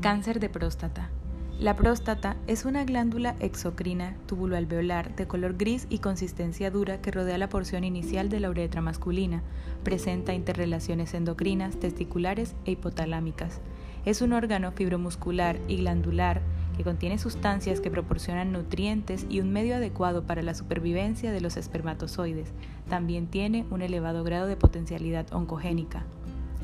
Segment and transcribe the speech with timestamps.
[0.00, 1.10] Cáncer de próstata.
[1.58, 7.36] La próstata es una glándula exocrina tubuloalveolar de color gris y consistencia dura que rodea
[7.36, 9.42] la porción inicial de la uretra masculina.
[9.82, 13.60] Presenta interrelaciones endocrinas, testiculares e hipotalámicas.
[14.04, 16.42] Es un órgano fibromuscular y glandular
[16.76, 21.56] que contiene sustancias que proporcionan nutrientes y un medio adecuado para la supervivencia de los
[21.56, 22.52] espermatozoides.
[22.88, 26.04] También tiene un elevado grado de potencialidad oncogénica.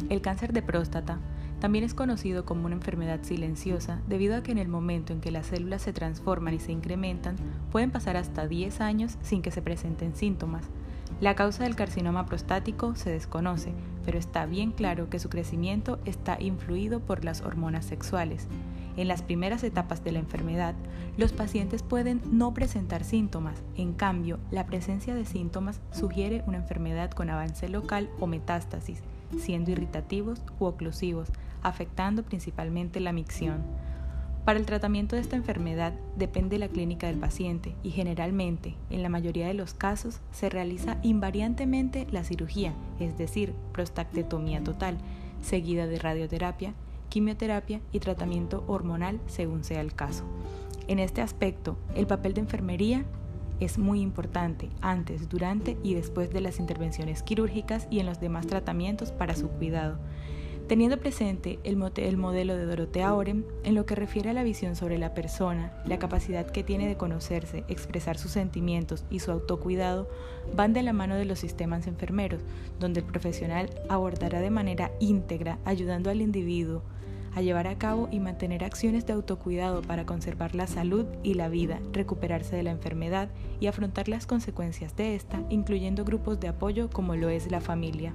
[0.08, 1.18] El cáncer de próstata
[1.64, 5.30] también es conocido como una enfermedad silenciosa debido a que en el momento en que
[5.30, 7.36] las células se transforman y se incrementan,
[7.72, 10.66] pueden pasar hasta 10 años sin que se presenten síntomas.
[11.22, 13.72] La causa del carcinoma prostático se desconoce,
[14.04, 18.46] pero está bien claro que su crecimiento está influido por las hormonas sexuales.
[18.98, 20.74] En las primeras etapas de la enfermedad,
[21.16, 27.10] los pacientes pueden no presentar síntomas, en cambio, la presencia de síntomas sugiere una enfermedad
[27.12, 29.00] con avance local o metástasis,
[29.38, 31.30] siendo irritativos u oclusivos,
[31.64, 33.64] afectando principalmente la micción.
[34.44, 39.08] Para el tratamiento de esta enfermedad depende la clínica del paciente y generalmente, en la
[39.08, 44.98] mayoría de los casos, se realiza invariantemente la cirugía, es decir, prostactetomía total,
[45.42, 46.74] seguida de radioterapia,
[47.08, 50.24] quimioterapia y tratamiento hormonal según sea el caso.
[50.88, 53.04] En este aspecto, el papel de enfermería
[53.60, 58.46] es muy importante antes, durante y después de las intervenciones quirúrgicas y en los demás
[58.46, 59.98] tratamientos para su cuidado.
[60.68, 64.96] Teniendo presente el, modelo de Dorotea Oren en lo que refiere a la visión sobre
[64.96, 70.08] la persona, la capacidad que tiene de conocerse, expresar sus sentimientos y su autocuidado,
[70.56, 72.40] van de la mano de los sistemas enfermeros,
[72.80, 76.82] donde el profesional abordará de manera íntegra, ayudando al individuo
[77.34, 81.48] a llevar a cabo y mantener acciones de autocuidado para conservar la salud y la
[81.48, 83.28] vida, recuperarse de la enfermedad
[83.60, 88.14] y afrontar las consecuencias de esta, incluyendo grupos de apoyo como lo es la familia.